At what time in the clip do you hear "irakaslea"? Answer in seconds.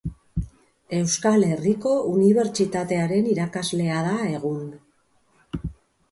3.33-3.99